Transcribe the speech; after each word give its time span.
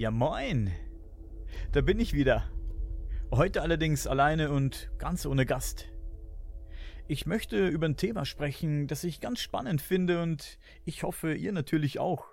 Ja 0.00 0.10
moin. 0.10 0.72
Da 1.72 1.82
bin 1.82 2.00
ich 2.00 2.14
wieder. 2.14 2.50
Heute 3.30 3.60
allerdings 3.60 4.06
alleine 4.06 4.50
und 4.50 4.90
ganz 4.96 5.26
ohne 5.26 5.44
Gast. 5.44 5.92
Ich 7.06 7.26
möchte 7.26 7.68
über 7.68 7.84
ein 7.84 7.98
Thema 7.98 8.24
sprechen, 8.24 8.86
das 8.86 9.04
ich 9.04 9.20
ganz 9.20 9.40
spannend 9.40 9.82
finde 9.82 10.22
und 10.22 10.58
ich 10.86 11.02
hoffe, 11.02 11.34
ihr 11.34 11.52
natürlich 11.52 11.98
auch. 11.98 12.24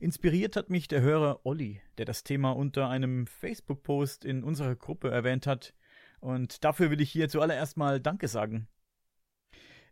Inspiriert 0.00 0.56
hat 0.56 0.70
mich 0.70 0.88
der 0.88 1.02
Hörer 1.02 1.44
Olli, 1.44 1.82
der 1.98 2.06
das 2.06 2.24
Thema 2.24 2.52
unter 2.52 2.88
einem 2.88 3.26
Facebook-Post 3.26 4.24
in 4.24 4.42
unserer 4.42 4.74
Gruppe 4.74 5.10
erwähnt 5.10 5.46
hat, 5.46 5.74
und 6.20 6.64
dafür 6.64 6.90
will 6.90 7.02
ich 7.02 7.10
hier 7.10 7.28
zuallererst 7.28 7.76
mal 7.76 8.00
Danke 8.00 8.26
sagen. 8.26 8.68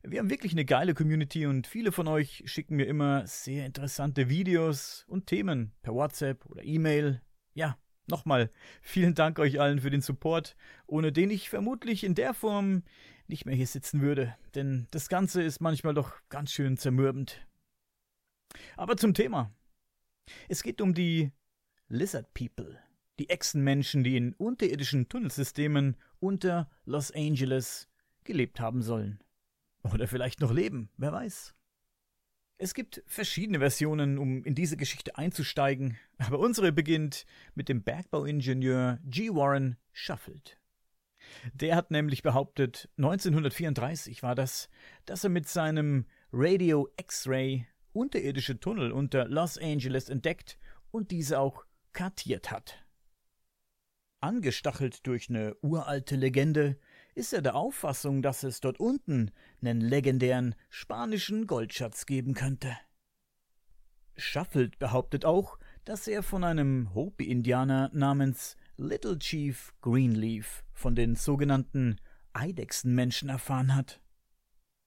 Wir 0.02 0.20
haben 0.20 0.30
wirklich 0.30 0.52
eine 0.52 0.64
geile 0.64 0.94
Community 0.94 1.46
und 1.46 1.66
viele 1.66 1.90
von 1.90 2.06
euch 2.06 2.44
schicken 2.46 2.76
mir 2.76 2.86
immer 2.86 3.26
sehr 3.26 3.66
interessante 3.66 4.28
Videos 4.28 5.04
und 5.08 5.26
Themen 5.26 5.72
per 5.82 5.92
WhatsApp 5.92 6.46
oder 6.46 6.62
E-Mail. 6.62 7.20
Ja, 7.54 7.76
nochmal 8.06 8.50
vielen 8.80 9.14
Dank 9.14 9.38
euch 9.40 9.60
allen 9.60 9.80
für 9.80 9.90
den 9.90 10.00
Support, 10.00 10.56
ohne 10.86 11.10
den 11.10 11.30
ich 11.30 11.50
vermutlich 11.50 12.04
in 12.04 12.14
der 12.14 12.32
Form 12.32 12.84
nicht 13.26 13.44
mehr 13.44 13.56
hier 13.56 13.66
sitzen 13.66 14.00
würde, 14.00 14.36
denn 14.54 14.86
das 14.92 15.08
Ganze 15.08 15.42
ist 15.42 15.60
manchmal 15.60 15.94
doch 15.94 16.14
ganz 16.28 16.52
schön 16.52 16.76
zermürbend. 16.76 17.46
Aber 18.76 18.96
zum 18.96 19.14
Thema. 19.14 19.52
Es 20.48 20.62
geht 20.62 20.80
um 20.80 20.94
die 20.94 21.32
Lizard 21.88 22.32
People, 22.34 22.78
die 23.18 23.30
Echsenmenschen, 23.30 24.04
die 24.04 24.16
in 24.16 24.32
unterirdischen 24.34 25.08
Tunnelsystemen 25.08 25.96
unter 26.20 26.70
Los 26.84 27.10
Angeles 27.12 27.88
gelebt 28.24 28.60
haben 28.60 28.82
sollen. 28.82 29.20
Oder 29.82 30.08
vielleicht 30.08 30.40
noch 30.40 30.52
leben, 30.52 30.90
wer 30.96 31.12
weiß. 31.12 31.54
Es 32.60 32.74
gibt 32.74 33.02
verschiedene 33.06 33.60
Versionen, 33.60 34.18
um 34.18 34.42
in 34.42 34.56
diese 34.56 34.76
Geschichte 34.76 35.16
einzusteigen, 35.16 35.96
aber 36.18 36.40
unsere 36.40 36.72
beginnt 36.72 37.24
mit 37.54 37.68
dem 37.68 37.84
Bergbauingenieur 37.84 38.98
G. 39.04 39.30
Warren 39.30 39.76
Shuffled. 39.92 40.58
Der 41.52 41.76
hat 41.76 41.90
nämlich 41.90 42.22
behauptet, 42.22 42.88
1934 42.96 44.22
war 44.22 44.34
das, 44.34 44.68
dass 45.04 45.22
er 45.24 45.30
mit 45.30 45.48
seinem 45.48 46.06
Radio 46.32 46.88
X-Ray 46.96 47.66
unterirdische 47.92 48.58
Tunnel 48.58 48.92
unter 48.92 49.28
Los 49.28 49.58
Angeles 49.58 50.08
entdeckt 50.08 50.58
und 50.90 51.10
diese 51.10 51.38
auch 51.38 51.64
kartiert 51.92 52.50
hat. 52.50 52.84
Angestachelt 54.20 55.06
durch 55.06 55.30
eine 55.30 55.54
uralte 55.62 56.16
Legende 56.16 56.78
ist 57.18 57.32
er 57.32 57.42
der 57.42 57.56
Auffassung, 57.56 58.22
dass 58.22 58.44
es 58.44 58.60
dort 58.60 58.78
unten 58.78 59.32
nen 59.60 59.80
legendären 59.80 60.54
spanischen 60.70 61.48
Goldschatz 61.48 62.06
geben 62.06 62.32
könnte. 62.32 62.76
Shuffled 64.16 64.78
behauptet 64.78 65.24
auch, 65.24 65.58
dass 65.84 66.06
er 66.06 66.22
von 66.22 66.44
einem 66.44 66.94
Hopi-Indianer 66.94 67.90
namens 67.92 68.56
Little 68.76 69.18
Chief 69.18 69.74
Greenleaf 69.82 70.62
von 70.72 70.94
den 70.94 71.16
sogenannten 71.16 71.96
Eidechsenmenschen 72.34 73.28
erfahren 73.28 73.74
hat. 73.74 74.00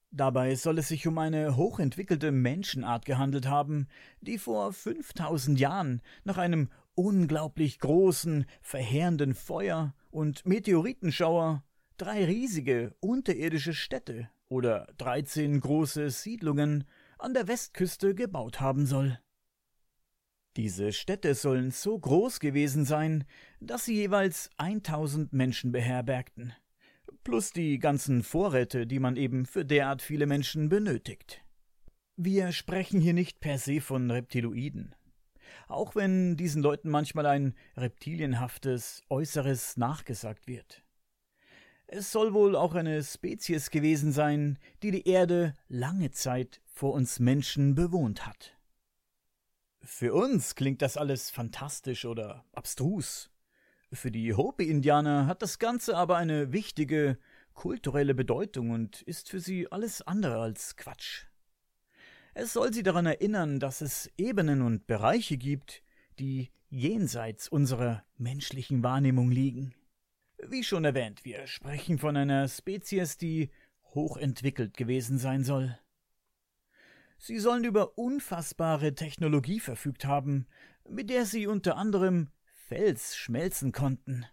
Dabei 0.10 0.56
soll 0.56 0.78
es 0.78 0.88
sich 0.88 1.08
um 1.08 1.18
eine 1.18 1.58
hochentwickelte 1.58 2.32
Menschenart 2.32 3.06
gehandelt 3.06 3.48
haben, 3.48 3.88
die 4.22 4.38
vor 4.38 4.72
5000 4.72 5.60
Jahren 5.60 6.02
nach 6.24 6.38
einem 6.38 6.70
unglaublich 6.96 7.80
großen, 7.80 8.46
verheerenden 8.62 9.34
Feuer 9.34 9.94
und 10.12 10.46
Meteoritenschauer 10.46 11.64
drei 12.02 12.26
riesige 12.26 12.96
unterirdische 13.00 13.74
Städte 13.74 14.28
oder 14.50 14.88
dreizehn 14.98 15.60
große 15.60 16.10
Siedlungen 16.10 16.86
an 17.20 17.36
der 17.36 17.48
Westküste 17.48 18.16
gebaut 18.16 18.60
haben 18.60 18.88
soll. 18.88 19.20
Diese 20.58 20.94
Städte 20.94 21.36
sollen 21.36 21.70
so 21.70 21.98
groß 21.98 22.40
gewesen 22.40 22.86
sein, 22.86 23.24
dass 23.60 23.86
sie 23.86 23.94
jeweils 23.94 24.50
1000 24.58 25.32
Menschen 25.32 25.72
beherbergten, 25.72 26.54
plus 27.24 27.54
die 27.54 27.78
ganzen 27.78 28.24
Vorräte, 28.24 28.88
die 28.88 29.00
man 29.00 29.16
eben 29.16 29.46
für 29.46 29.64
derart 29.64 30.02
viele 30.02 30.26
Menschen 30.26 30.70
benötigt. 30.70 31.44
Wir 32.18 32.52
sprechen 32.52 33.00
hier 33.00 33.14
nicht 33.14 33.42
per 33.42 33.60
se 33.60 33.80
von 33.80 34.10
Reptiloiden. 34.10 34.96
Auch 35.68 35.94
wenn 35.94 36.36
diesen 36.36 36.64
Leuten 36.64 36.90
manchmal 36.90 37.28
ein 37.28 37.54
reptilienhaftes 37.78 39.04
Äußeres 39.10 39.78
nachgesagt 39.78 40.48
wird. 40.48 40.84
Es 41.94 42.10
soll 42.10 42.34
wohl 42.34 42.56
auch 42.56 42.74
eine 42.74 43.04
Spezies 43.04 43.70
gewesen 43.70 44.14
sein, 44.14 44.58
die 44.82 44.92
die 44.92 45.10
Erde 45.10 45.58
lange 45.68 46.10
Zeit 46.12 46.62
vor 46.64 46.94
uns 46.94 47.20
Menschen 47.20 47.76
bewohnt 47.76 48.26
hat. 48.26 48.58
Für 49.82 50.14
uns 50.14 50.56
klingt 50.56 50.82
das 50.82 50.96
alles 50.96 51.30
fantastisch 51.30 52.06
oder 52.06 52.46
abstrus. 52.54 53.30
Für 53.92 54.10
die 54.10 54.34
Hopi-Indianer 54.34 55.28
hat 55.28 55.42
das 55.42 55.60
Ganze 55.60 55.98
aber 55.98 56.16
eine 56.16 56.54
wichtige 56.54 57.18
kulturelle 57.56 58.16
Bedeutung 58.16 58.70
und 58.70 59.02
ist 59.02 59.28
für 59.28 59.42
sie 59.42 59.70
alles 59.70 60.02
andere 60.02 60.40
als 60.40 60.78
Quatsch. 60.78 61.26
Es 62.34 62.54
soll 62.54 62.72
sie 62.72 62.84
daran 62.84 63.06
erinnern, 63.06 63.60
dass 63.60 63.82
es 63.82 64.10
Ebenen 64.18 64.62
und 64.62 64.88
Bereiche 64.88 65.36
gibt, 65.36 65.84
die 66.20 66.52
jenseits 66.70 67.50
unserer 67.50 68.06
menschlichen 68.16 68.82
Wahrnehmung 68.82 69.30
liegen. 69.30 69.76
Wie 70.48 70.64
schon 70.64 70.86
erwähnt, 70.86 71.24
wir 71.24 71.46
sprechen 71.46 72.00
von 72.00 72.18
einer 72.18 72.48
Spezies, 72.48 73.18
die 73.18 73.52
hochentwickelt 73.94 74.76
gewesen 74.76 75.18
sein 75.20 75.44
soll. 75.44 75.78
Sie 77.20 77.38
sollen 77.38 77.64
über 77.64 77.98
unfassbare 77.98 78.96
Technologie 78.96 79.60
verfügt 79.60 80.06
haben, 80.06 80.48
mit 80.90 81.12
der 81.12 81.26
sie 81.26 81.46
unter 81.46 81.78
anderem 81.78 82.30
Fels 82.68 83.16
schmelzen 83.16 83.72
konnten. 83.72 84.26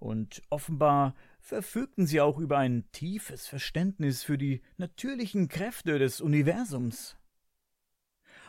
Und 0.00 0.42
offenbar 0.50 1.14
verfügten 1.38 2.06
sie 2.06 2.20
auch 2.20 2.38
über 2.38 2.58
ein 2.58 2.90
tiefes 2.90 3.46
Verständnis 3.46 4.24
für 4.24 4.36
die 4.36 4.62
natürlichen 4.78 5.46
Kräfte 5.46 6.00
des 6.00 6.20
Universums. 6.20 7.16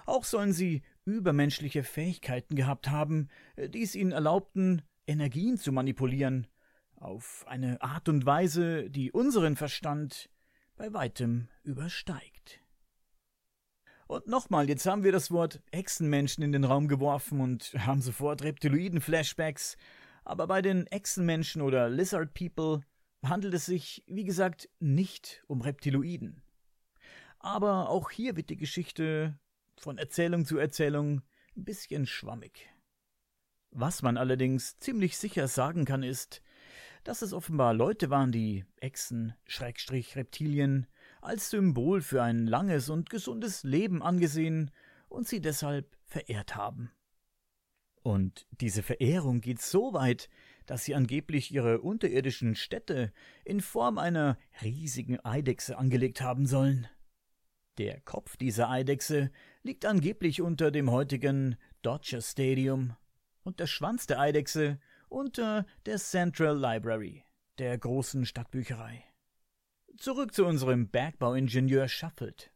Auch 0.08 0.24
sollen 0.24 0.52
sie 0.52 0.82
übermenschliche 1.06 1.84
Fähigkeiten 1.84 2.56
gehabt 2.56 2.90
haben, 2.90 3.30
die 3.56 3.84
es 3.84 3.94
ihnen 3.94 4.14
erlaubten, 4.14 4.82
Energien 5.08 5.58
zu 5.58 5.72
manipulieren, 5.72 6.48
auf 6.96 7.44
eine 7.48 7.82
Art 7.82 8.08
und 8.08 8.26
Weise, 8.26 8.90
die 8.90 9.12
unseren 9.12 9.56
Verstand 9.56 10.30
bei 10.76 10.94
weitem 10.94 11.50
übersteigt. 11.64 12.62
Und 14.08 14.28
nochmal, 14.28 14.70
jetzt 14.70 14.86
haben 14.86 15.04
wir 15.04 15.12
das 15.12 15.32
Wort 15.32 15.62
Echsenmenschen 15.72 16.44
in 16.44 16.52
den 16.52 16.64
Raum 16.64 16.88
geworfen 16.88 17.42
und 17.42 17.74
haben 17.78 18.02
sofort 18.02 18.44
Reptiloiden-Flashbacks, 18.44 19.78
aber 20.24 20.48
bei 20.48 20.62
den 20.62 20.88
Echsenmenschen 20.88 21.62
oder 21.62 21.90
Lizard 21.90 22.34
People 22.34 22.82
handelt 23.24 23.54
es 23.54 23.66
sich, 23.66 24.04
wie 24.08 24.24
gesagt, 24.24 24.70
nicht 24.80 25.44
um 25.48 25.62
Reptiloiden. 25.62 26.42
Aber 27.40 27.90
auch 27.90 28.10
hier 28.10 28.36
wird 28.36 28.50
die 28.50 28.58
Geschichte 28.58 29.38
von 29.78 29.98
Erzählung 29.98 30.46
zu 30.46 30.58
Erzählung 30.58 31.22
ein 31.56 31.66
bisschen 31.66 32.06
schwammig. 32.06 32.73
Was 33.76 34.04
man 34.04 34.18
allerdings 34.18 34.78
ziemlich 34.78 35.18
sicher 35.18 35.48
sagen 35.48 35.86
kann, 35.86 36.04
ist, 36.04 36.44
dass 37.04 37.24
es 37.24 37.34
offenbar 37.34 37.74
Leute 37.74 38.12
waren, 38.12 38.32
die 38.32 38.66
Echsen, 38.80 39.34
Schrägstrich 39.46 40.16
Reptilien, 40.16 40.86
als 41.22 41.50
Symbol 41.50 42.02
für 42.02 42.22
ein 42.22 42.46
langes 42.46 42.90
und 42.90 43.10
gesundes 43.10 43.64
Leben 43.64 44.04
angesehen 44.04 44.70
und 45.10 45.28
sie 45.28 45.42
deshalb 45.42 45.98
verehrt 46.06 46.56
haben. 46.56 46.92
Und 48.04 48.46
diese 48.52 48.84
Verehrung 48.84 49.42
geht 49.42 49.60
so 49.60 49.94
weit, 49.94 50.30
dass 50.68 50.86
sie 50.86 50.94
angeblich 50.94 51.52
ihre 51.52 51.82
unterirdischen 51.82 52.56
Städte 52.56 53.12
in 53.44 53.60
Form 53.60 53.98
einer 53.98 54.38
riesigen 54.62 55.20
Eidechse 55.26 55.80
angelegt 55.80 56.22
haben 56.22 56.46
sollen. 56.46 56.88
Der 57.80 58.02
Kopf 58.02 58.38
dieser 58.38 58.70
Eidechse 58.70 59.32
liegt 59.64 59.86
angeblich 59.86 60.42
unter 60.42 60.70
dem 60.70 60.92
heutigen 60.92 61.56
Dodger 61.82 62.22
Stadium 62.22 62.96
und 63.44 63.60
der 63.60 63.68
Schwanz 63.68 64.08
der 64.08 64.20
Eidechse 64.20 64.80
unter 65.10 65.66
der 65.86 65.98
Central 65.98 66.58
Library, 66.58 67.24
der 67.60 67.78
großen 67.78 68.26
Stadtbücherei. 68.26 69.04
Zurück 69.98 70.34
zu 70.34 70.46
unserem 70.46 70.90
Bergbauingenieur 70.90 71.88
Shuffled. 71.88 72.52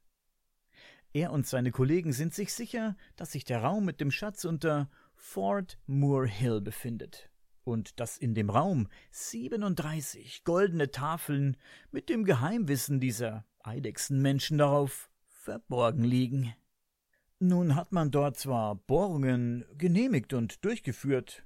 Er 1.13 1.31
und 1.31 1.47
seine 1.47 1.71
Kollegen 1.71 2.13
sind 2.13 2.33
sich 2.33 2.53
sicher, 2.53 2.95
dass 3.15 3.31
sich 3.31 3.45
der 3.45 3.61
Raum 3.61 3.85
mit 3.85 4.01
dem 4.01 4.11
Schatz 4.11 4.45
unter 4.45 4.89
Fort 5.15 5.77
Moore 5.85 6.27
Hill 6.27 6.61
befindet 6.61 7.29
und 7.63 7.99
dass 7.99 8.17
in 8.17 8.33
dem 8.33 8.49
Raum 8.49 8.87
37 9.11 10.43
goldene 10.43 10.89
Tafeln 10.89 11.57
mit 11.91 12.09
dem 12.09 12.23
Geheimwissen 12.23 12.99
dieser 12.99 13.45
Eidechsenmenschen 13.63 14.57
darauf 14.57 15.09
verborgen 15.25 16.03
liegen. 16.03 16.53
Nun 17.39 17.75
hat 17.75 17.91
man 17.91 18.09
dort 18.09 18.37
zwar 18.37 18.75
Bohrungen 18.75 19.63
genehmigt 19.77 20.33
und 20.33 20.65
durchgeführt, 20.65 21.45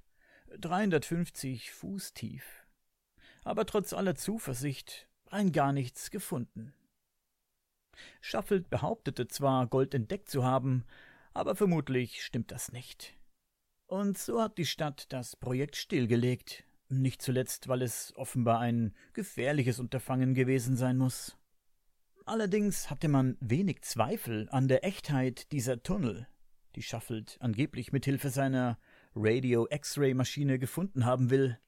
350 0.57 1.71
Fuß 1.71 2.13
tief, 2.13 2.65
aber 3.43 3.65
trotz 3.65 3.91
aller 3.91 4.15
Zuversicht 4.15 5.09
rein 5.27 5.51
gar 5.51 5.73
nichts 5.73 6.09
gefunden. 6.09 6.73
Shuffled 8.21 8.69
behauptete 8.69 9.27
zwar, 9.27 9.67
Gold 9.67 9.93
entdeckt 9.93 10.29
zu 10.29 10.45
haben, 10.45 10.85
aber 11.33 11.55
vermutlich 11.55 12.23
stimmt 12.23 12.51
das 12.51 12.71
nicht. 12.71 13.17
Und 13.85 14.17
so 14.17 14.41
hat 14.41 14.57
die 14.57 14.65
Stadt 14.65 15.11
das 15.11 15.35
Projekt 15.35 15.75
stillgelegt, 15.75 16.63
nicht 16.87 17.21
zuletzt, 17.21 17.67
weil 17.67 17.81
es 17.81 18.13
offenbar 18.15 18.59
ein 18.59 18.95
gefährliches 19.11 19.79
Unterfangen 19.79 20.33
gewesen 20.33 20.77
sein 20.77 20.97
muss. 20.97 21.37
Allerdings 22.31 22.89
hatte 22.89 23.09
man 23.09 23.35
wenig 23.41 23.81
Zweifel 23.81 24.47
an 24.51 24.69
der 24.69 24.85
Echtheit 24.85 25.51
dieser 25.51 25.83
Tunnel, 25.83 26.29
die 26.77 26.81
Shuffelt 26.81 27.35
angeblich 27.41 27.91
mit 27.91 28.05
Hilfe 28.05 28.29
seiner 28.29 28.79
Radio-X-Ray-Maschine 29.15 30.57
gefunden 30.57 31.03
haben 31.05 31.29
will. 31.29 31.59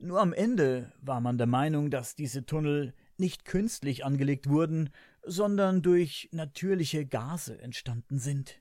Nur 0.00 0.20
am 0.20 0.32
Ende 0.32 0.92
war 1.02 1.20
man 1.20 1.38
der 1.38 1.46
Meinung, 1.46 1.92
dass 1.92 2.16
diese 2.16 2.44
Tunnel 2.44 2.94
nicht 3.16 3.44
künstlich 3.44 4.04
angelegt 4.04 4.48
wurden, 4.48 4.90
sondern 5.22 5.82
durch 5.82 6.30
natürliche 6.32 7.06
Gase 7.06 7.56
entstanden 7.62 8.18
sind. 8.18 8.60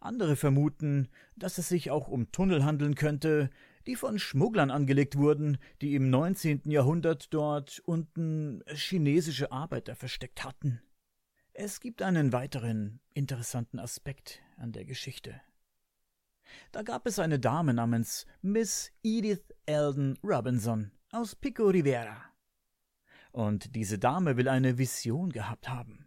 Andere 0.00 0.36
vermuten, 0.36 1.08
dass 1.34 1.56
es 1.56 1.70
sich 1.70 1.90
auch 1.90 2.08
um 2.08 2.30
Tunnel 2.30 2.62
handeln 2.62 2.94
könnte, 2.94 3.48
die 3.88 3.96
von 3.96 4.18
Schmugglern 4.18 4.70
angelegt 4.70 5.16
wurden, 5.16 5.56
die 5.80 5.94
im 5.94 6.10
19. 6.10 6.60
Jahrhundert 6.66 7.32
dort 7.32 7.80
unten 7.86 8.62
chinesische 8.68 9.50
Arbeiter 9.50 9.96
versteckt 9.96 10.44
hatten. 10.44 10.82
Es 11.54 11.80
gibt 11.80 12.02
einen 12.02 12.34
weiteren 12.34 13.00
interessanten 13.14 13.78
Aspekt 13.78 14.42
an 14.58 14.72
der 14.72 14.84
Geschichte. 14.84 15.40
Da 16.70 16.82
gab 16.82 17.06
es 17.06 17.18
eine 17.18 17.38
Dame 17.38 17.72
namens 17.72 18.26
Miss 18.42 18.92
Edith 19.02 19.54
Eldon 19.64 20.18
Robinson 20.22 20.92
aus 21.10 21.34
Pico 21.34 21.68
Rivera. 21.68 22.22
Und 23.32 23.74
diese 23.74 23.98
Dame 23.98 24.36
will 24.36 24.48
eine 24.48 24.76
Vision 24.76 25.30
gehabt 25.30 25.66
haben. 25.66 26.06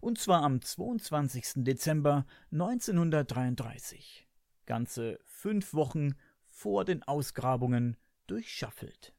Und 0.00 0.18
zwar 0.18 0.44
am 0.44 0.62
22. 0.62 1.64
Dezember 1.64 2.24
1933. 2.52 4.28
Ganze 4.64 5.18
fünf 5.24 5.74
Wochen 5.74 6.14
vor 6.56 6.86
den 6.86 7.02
Ausgrabungen 7.02 7.98
durchschaffelt. 8.26 9.14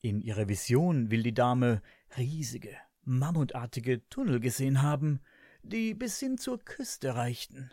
In 0.00 0.22
ihrer 0.22 0.48
Vision 0.48 1.10
will 1.10 1.22
die 1.22 1.34
Dame 1.34 1.82
riesige, 2.16 2.74
mammutartige 3.02 4.08
Tunnel 4.08 4.40
gesehen 4.40 4.80
haben, 4.80 5.20
die 5.62 5.92
bis 5.92 6.18
hin 6.18 6.38
zur 6.38 6.58
Küste 6.58 7.14
reichten. 7.16 7.70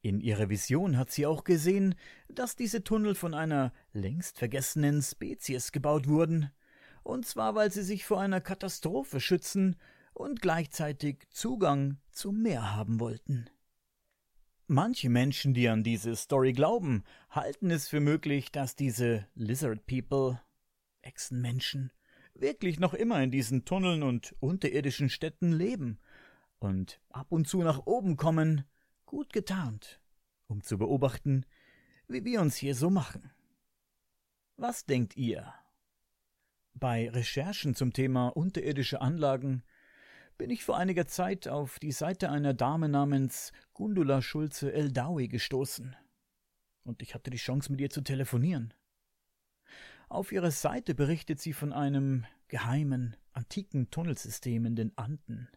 In 0.00 0.20
ihrer 0.20 0.48
Vision 0.48 0.96
hat 0.96 1.10
sie 1.10 1.26
auch 1.26 1.42
gesehen, 1.42 1.96
dass 2.28 2.54
diese 2.54 2.84
Tunnel 2.84 3.16
von 3.16 3.34
einer 3.34 3.72
längst 3.92 4.38
vergessenen 4.38 5.02
Spezies 5.02 5.72
gebaut 5.72 6.06
wurden, 6.06 6.52
und 7.02 7.26
zwar 7.26 7.56
weil 7.56 7.72
sie 7.72 7.82
sich 7.82 8.04
vor 8.04 8.20
einer 8.20 8.40
Katastrophe 8.40 9.18
schützen 9.18 9.74
und 10.14 10.40
gleichzeitig 10.40 11.26
Zugang 11.30 11.98
zum 12.12 12.42
Meer 12.42 12.76
haben 12.76 13.00
wollten. 13.00 13.50
Manche 14.72 15.10
Menschen, 15.10 15.52
die 15.52 15.68
an 15.68 15.82
diese 15.82 16.14
Story 16.14 16.52
glauben, 16.52 17.02
halten 17.28 17.72
es 17.72 17.88
für 17.88 17.98
möglich, 17.98 18.52
dass 18.52 18.76
diese 18.76 19.26
Lizard 19.34 19.84
People, 19.84 20.40
Echsenmenschen, 21.02 21.92
wirklich 22.34 22.78
noch 22.78 22.94
immer 22.94 23.20
in 23.20 23.32
diesen 23.32 23.64
Tunneln 23.64 24.04
und 24.04 24.36
unterirdischen 24.38 25.08
Städten 25.08 25.50
leben 25.50 25.98
und 26.60 27.00
ab 27.08 27.32
und 27.32 27.48
zu 27.48 27.64
nach 27.64 27.84
oben 27.84 28.16
kommen, 28.16 28.64
gut 29.06 29.32
getarnt, 29.32 30.00
um 30.46 30.62
zu 30.62 30.78
beobachten, 30.78 31.46
wie 32.06 32.24
wir 32.24 32.40
uns 32.40 32.54
hier 32.54 32.76
so 32.76 32.90
machen. 32.90 33.32
Was 34.56 34.86
denkt 34.86 35.16
ihr? 35.16 35.52
Bei 36.74 37.10
Recherchen 37.10 37.74
zum 37.74 37.92
Thema 37.92 38.28
unterirdische 38.28 39.00
Anlagen 39.00 39.64
bin 40.40 40.48
ich 40.48 40.64
vor 40.64 40.78
einiger 40.78 41.06
Zeit 41.06 41.48
auf 41.48 41.78
die 41.78 41.92
Seite 41.92 42.30
einer 42.30 42.54
Dame 42.54 42.88
namens 42.88 43.52
Gundula 43.74 44.22
Schulze 44.22 44.72
Eldawi 44.72 45.28
gestoßen. 45.28 45.94
Und 46.82 47.02
ich 47.02 47.14
hatte 47.14 47.28
die 47.28 47.36
Chance, 47.36 47.70
mit 47.70 47.78
ihr 47.78 47.90
zu 47.90 48.00
telefonieren. 48.00 48.72
Auf 50.08 50.32
ihrer 50.32 50.50
Seite 50.50 50.94
berichtet 50.94 51.40
sie 51.40 51.52
von 51.52 51.74
einem 51.74 52.24
geheimen, 52.48 53.16
antiken 53.34 53.90
Tunnelsystem 53.90 54.64
in 54.64 54.76
den 54.76 54.96
Anden. 54.96 55.50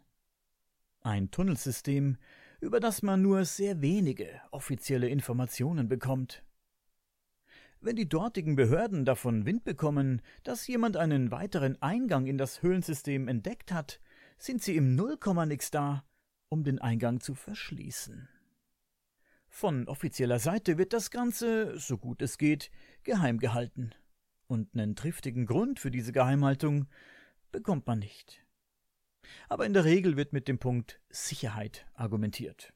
Ein 1.00 1.32
Tunnelsystem, 1.32 2.18
über 2.60 2.82
das 2.82 3.04
man 3.04 3.22
nur 3.22 3.46
sehr 3.46 3.80
wenige 3.82 4.42
offizielle 4.52 5.08
Informationen 5.08 5.88
bekommt. 5.88 6.44
Wenn 7.80 7.96
die 7.96 8.10
dortigen 8.10 8.58
Behörden 8.58 9.06
davon 9.06 9.46
Wind 9.46 9.64
bekommen, 9.64 10.22
dass 10.44 10.68
jemand 10.68 10.98
einen 10.98 11.32
weiteren 11.32 11.82
Eingang 11.82 12.26
in 12.26 12.38
das 12.38 12.62
Höhlensystem 12.62 13.30
entdeckt 13.30 13.72
hat, 13.72 14.02
sind 14.38 14.64
sie 14.64 14.76
im 14.76 14.96
Nullkommanix 14.96 15.72
da, 15.72 16.04
um 16.50 16.64
den 16.64 16.80
Eingang 16.80 17.20
zu 17.20 17.36
verschließen. 17.36 18.28
Von 19.48 19.88
offizieller 19.88 20.40
Seite 20.40 20.78
wird 20.78 20.94
das 20.94 21.12
Ganze, 21.12 21.78
so 21.80 21.98
gut 21.98 22.22
es 22.22 22.38
geht, 22.38 22.72
geheim 23.04 23.40
gehalten. 23.40 23.92
Und 24.48 24.74
einen 24.74 24.96
triftigen 24.96 25.46
Grund 25.46 25.80
für 25.80 25.92
diese 25.92 26.12
Geheimhaltung 26.12 26.88
bekommt 27.52 27.88
man 27.88 28.00
nicht 28.00 28.44
aber 29.50 29.66
in 29.66 29.74
der 29.74 29.86
Regel 29.86 30.18
wird 30.18 30.34
mit 30.34 30.48
dem 30.48 30.60
Punkt 30.60 31.00
Sicherheit 31.10 31.86
argumentiert. 31.94 32.74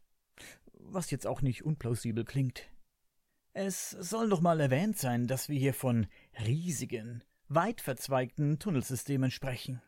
Was 0.74 1.12
jetzt 1.12 1.28
auch 1.28 1.42
nicht 1.42 1.64
unplausibel 1.64 2.24
klingt. 2.24 2.70
Es 3.54 3.92
soll 3.92 4.30
doch 4.30 4.42
mal 4.42 4.60
erwähnt 4.60 4.98
sein, 4.98 5.28
dass 5.28 5.50
wir 5.50 5.58
hier 5.58 5.74
von 5.74 6.08
riesigen, 6.46 7.24
weit 7.48 7.82
verzweigten 7.82 8.60
Tunnelsystemen 8.60 9.32
sprechen. 9.32 9.82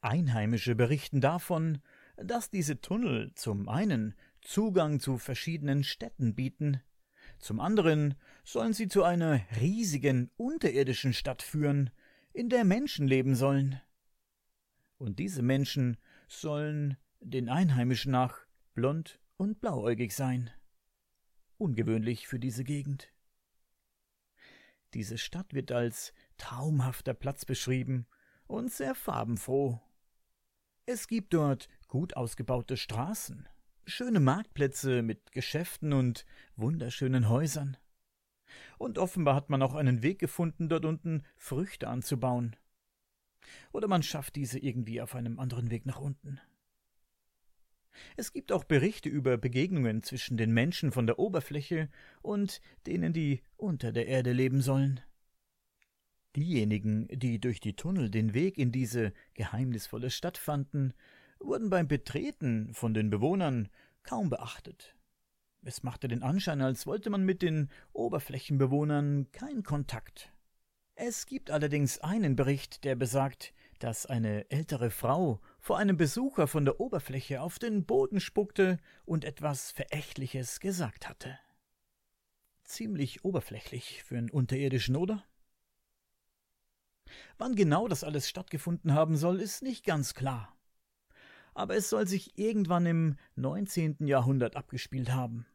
Einheimische 0.00 0.74
berichten 0.74 1.20
davon, 1.20 1.78
dass 2.16 2.50
diese 2.50 2.80
Tunnel 2.80 3.32
zum 3.34 3.68
einen 3.68 4.14
Zugang 4.40 5.00
zu 5.00 5.18
verschiedenen 5.18 5.84
Städten 5.84 6.34
bieten, 6.34 6.80
zum 7.38 7.60
anderen 7.60 8.14
sollen 8.44 8.72
sie 8.72 8.88
zu 8.88 9.04
einer 9.04 9.40
riesigen 9.60 10.30
unterirdischen 10.36 11.12
Stadt 11.12 11.42
führen, 11.42 11.90
in 12.32 12.48
der 12.48 12.64
Menschen 12.64 13.06
leben 13.06 13.34
sollen. 13.34 13.80
Und 14.96 15.18
diese 15.18 15.42
Menschen 15.42 15.96
sollen 16.28 16.96
den 17.20 17.48
Einheimischen 17.48 18.12
nach 18.12 18.40
blond 18.74 19.20
und 19.36 19.60
blauäugig 19.60 20.14
sein. 20.14 20.50
Ungewöhnlich 21.56 22.26
für 22.26 22.38
diese 22.38 22.64
Gegend. 22.64 23.12
Diese 24.94 25.18
Stadt 25.18 25.54
wird 25.54 25.70
als 25.70 26.12
traumhafter 26.38 27.14
Platz 27.14 27.44
beschrieben 27.44 28.06
und 28.46 28.72
sehr 28.72 28.94
farbenfroh. 28.94 29.80
Es 30.90 31.06
gibt 31.06 31.34
dort 31.34 31.68
gut 31.86 32.16
ausgebaute 32.16 32.78
Straßen, 32.78 33.46
schöne 33.84 34.20
Marktplätze 34.20 35.02
mit 35.02 35.32
Geschäften 35.32 35.92
und 35.92 36.24
wunderschönen 36.56 37.28
Häusern. 37.28 37.76
Und 38.78 38.96
offenbar 38.96 39.34
hat 39.34 39.50
man 39.50 39.60
auch 39.60 39.74
einen 39.74 40.02
Weg 40.02 40.18
gefunden, 40.18 40.70
dort 40.70 40.86
unten 40.86 41.24
Früchte 41.36 41.88
anzubauen. 41.88 42.56
Oder 43.70 43.86
man 43.86 44.02
schafft 44.02 44.34
diese 44.36 44.58
irgendwie 44.58 45.02
auf 45.02 45.14
einem 45.14 45.38
anderen 45.38 45.70
Weg 45.70 45.84
nach 45.84 46.00
unten. 46.00 46.40
Es 48.16 48.32
gibt 48.32 48.50
auch 48.50 48.64
Berichte 48.64 49.10
über 49.10 49.36
Begegnungen 49.36 50.02
zwischen 50.02 50.38
den 50.38 50.54
Menschen 50.54 50.90
von 50.90 51.06
der 51.06 51.18
Oberfläche 51.18 51.90
und 52.22 52.62
denen, 52.86 53.12
die 53.12 53.42
unter 53.58 53.92
der 53.92 54.06
Erde 54.06 54.32
leben 54.32 54.62
sollen. 54.62 55.02
Diejenigen, 56.38 57.08
die 57.08 57.40
durch 57.40 57.58
die 57.58 57.74
Tunnel 57.74 58.10
den 58.10 58.32
Weg 58.32 58.58
in 58.58 58.70
diese 58.70 59.12
geheimnisvolle 59.34 60.08
Stadt 60.08 60.38
fanden, 60.38 60.94
wurden 61.40 61.68
beim 61.68 61.88
Betreten 61.88 62.72
von 62.74 62.94
den 62.94 63.10
Bewohnern 63.10 63.68
kaum 64.04 64.30
beachtet. 64.30 64.94
Es 65.64 65.82
machte 65.82 66.06
den 66.06 66.22
Anschein, 66.22 66.62
als 66.62 66.86
wollte 66.86 67.10
man 67.10 67.24
mit 67.24 67.42
den 67.42 67.70
Oberflächenbewohnern 67.92 69.32
keinen 69.32 69.64
Kontakt. 69.64 70.32
Es 70.94 71.26
gibt 71.26 71.50
allerdings 71.50 71.98
einen 71.98 72.36
Bericht, 72.36 72.84
der 72.84 72.94
besagt, 72.94 73.52
dass 73.80 74.06
eine 74.06 74.48
ältere 74.48 74.92
Frau 74.92 75.40
vor 75.58 75.76
einem 75.76 75.96
Besucher 75.96 76.46
von 76.46 76.64
der 76.64 76.78
Oberfläche 76.78 77.42
auf 77.42 77.58
den 77.58 77.84
Boden 77.84 78.20
spuckte 78.20 78.78
und 79.04 79.24
etwas 79.24 79.72
Verächtliches 79.72 80.60
gesagt 80.60 81.08
hatte. 81.08 81.36
Ziemlich 82.62 83.24
oberflächlich 83.24 84.04
für 84.04 84.18
einen 84.18 84.30
Unterirdischen, 84.30 84.94
oder? 84.94 85.24
Wann 87.36 87.54
genau 87.54 87.88
das 87.88 88.04
alles 88.04 88.28
stattgefunden 88.28 88.94
haben 88.94 89.16
soll, 89.16 89.40
ist 89.40 89.62
nicht 89.62 89.84
ganz 89.84 90.14
klar. 90.14 90.56
Aber 91.54 91.76
es 91.76 91.88
soll 91.90 92.06
sich 92.06 92.38
irgendwann 92.38 92.86
im 92.86 93.16
19. 93.36 94.06
Jahrhundert 94.06 94.56
abgespielt 94.56 95.10
haben. 95.10 95.46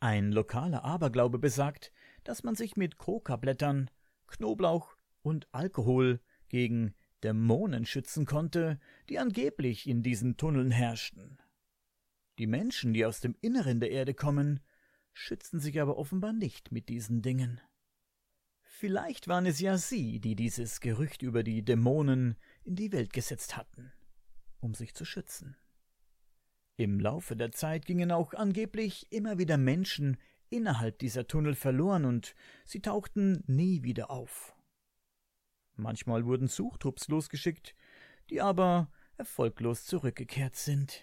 Ein 0.00 0.32
lokaler 0.32 0.84
Aberglaube 0.84 1.38
besagt, 1.38 1.92
dass 2.24 2.42
man 2.42 2.54
sich 2.54 2.76
mit 2.76 2.98
Kokablättern 2.98 3.90
Knoblauch 4.26 4.96
und 5.22 5.48
Alkohol 5.52 6.20
gegen 6.48 6.94
Dämonen 7.22 7.86
schützen 7.86 8.26
konnte, 8.26 8.78
die 9.08 9.18
angeblich 9.18 9.88
in 9.88 10.02
diesen 10.02 10.36
Tunneln 10.36 10.70
herrschten. 10.70 11.38
Die 12.38 12.46
Menschen, 12.46 12.92
die 12.92 13.06
aus 13.06 13.20
dem 13.20 13.34
Inneren 13.40 13.80
der 13.80 13.90
Erde 13.90 14.14
kommen, 14.14 14.60
schützen 15.14 15.60
sich 15.60 15.80
aber 15.80 15.96
offenbar 15.96 16.32
nicht 16.32 16.70
mit 16.70 16.88
diesen 16.88 17.22
Dingen. 17.22 17.60
Vielleicht 18.78 19.26
waren 19.26 19.46
es 19.46 19.58
ja 19.58 19.78
sie, 19.78 20.20
die 20.20 20.36
dieses 20.36 20.80
Gerücht 20.80 21.22
über 21.22 21.42
die 21.42 21.64
Dämonen 21.64 22.36
in 22.62 22.76
die 22.76 22.92
Welt 22.92 23.14
gesetzt 23.14 23.56
hatten, 23.56 23.90
um 24.60 24.74
sich 24.74 24.94
zu 24.94 25.06
schützen. 25.06 25.56
Im 26.76 27.00
Laufe 27.00 27.36
der 27.36 27.52
Zeit 27.52 27.86
gingen 27.86 28.12
auch 28.12 28.34
angeblich 28.34 29.10
immer 29.10 29.38
wieder 29.38 29.56
Menschen 29.56 30.18
innerhalb 30.50 30.98
dieser 30.98 31.26
Tunnel 31.26 31.54
verloren 31.54 32.04
und 32.04 32.34
sie 32.66 32.82
tauchten 32.82 33.42
nie 33.46 33.82
wieder 33.82 34.10
auf. 34.10 34.54
Manchmal 35.76 36.26
wurden 36.26 36.46
Suchtrupps 36.46 37.08
losgeschickt, 37.08 37.74
die 38.28 38.42
aber 38.42 38.92
erfolglos 39.16 39.86
zurückgekehrt 39.86 40.54
sind. 40.54 41.02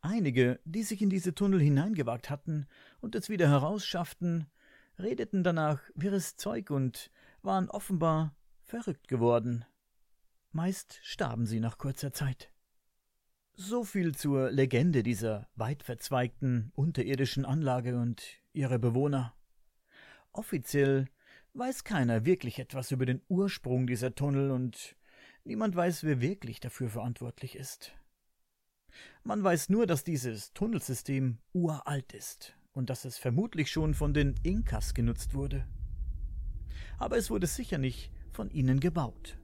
Einige, 0.00 0.58
die 0.64 0.82
sich 0.82 1.00
in 1.02 1.10
diese 1.10 1.36
Tunnel 1.36 1.60
hineingewagt 1.60 2.30
hatten 2.30 2.66
und 3.00 3.14
es 3.14 3.28
wieder 3.28 3.48
herausschafften, 3.48 4.50
redeten 4.98 5.42
danach 5.42 5.80
wirres 5.94 6.36
Zeug 6.36 6.70
und 6.70 7.10
waren 7.42 7.68
offenbar 7.70 8.34
verrückt 8.62 9.08
geworden. 9.08 9.64
Meist 10.52 11.00
starben 11.02 11.46
sie 11.46 11.60
nach 11.60 11.78
kurzer 11.78 12.12
Zeit. 12.12 12.50
So 13.54 13.84
viel 13.84 14.14
zur 14.14 14.50
Legende 14.50 15.02
dieser 15.02 15.48
weit 15.54 15.82
verzweigten 15.82 16.72
unterirdischen 16.74 17.44
Anlage 17.44 17.96
und 17.98 18.40
ihrer 18.52 18.78
Bewohner. 18.78 19.34
Offiziell 20.32 21.06
weiß 21.52 21.84
keiner 21.84 22.24
wirklich 22.24 22.58
etwas 22.58 22.90
über 22.90 23.06
den 23.06 23.22
Ursprung 23.28 23.86
dieser 23.86 24.14
Tunnel 24.14 24.50
und 24.50 24.96
niemand 25.44 25.76
weiß, 25.76 26.02
wer 26.02 26.20
wirklich 26.20 26.58
dafür 26.58 26.88
verantwortlich 26.88 27.54
ist. 27.54 27.92
Man 29.22 29.42
weiß 29.42 29.68
nur, 29.68 29.86
dass 29.86 30.02
dieses 30.02 30.52
Tunnelsystem 30.52 31.38
uralt 31.52 32.12
ist 32.12 32.56
und 32.74 32.90
dass 32.90 33.04
es 33.04 33.16
vermutlich 33.16 33.70
schon 33.70 33.94
von 33.94 34.12
den 34.12 34.34
Inkas 34.42 34.94
genutzt 34.94 35.34
wurde. 35.34 35.64
Aber 36.98 37.16
es 37.16 37.30
wurde 37.30 37.46
sicher 37.46 37.78
nicht 37.78 38.10
von 38.32 38.50
ihnen 38.50 38.80
gebaut. 38.80 39.38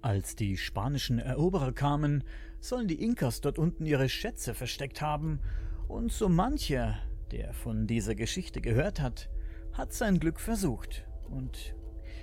Als 0.00 0.34
die 0.34 0.56
spanischen 0.56 1.18
Eroberer 1.18 1.72
kamen, 1.72 2.24
sollen 2.60 2.88
die 2.88 3.02
Inkas 3.02 3.40
dort 3.40 3.58
unten 3.58 3.86
ihre 3.86 4.08
Schätze 4.08 4.54
versteckt 4.54 5.00
haben, 5.00 5.40
und 5.88 6.10
so 6.10 6.28
mancher, 6.28 6.96
der 7.32 7.52
von 7.52 7.86
dieser 7.86 8.14
Geschichte 8.14 8.60
gehört 8.60 9.00
hat, 9.00 9.28
hat 9.72 9.92
sein 9.92 10.20
Glück 10.20 10.40
versucht 10.40 11.04
und 11.28 11.74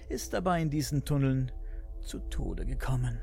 ist 0.08 0.34
dabei 0.34 0.62
in 0.62 0.70
diesen 0.72 1.06
Tunneln 1.06 1.52
zu 2.02 2.20
Tode 2.20 2.66
gekommen. 2.66 3.20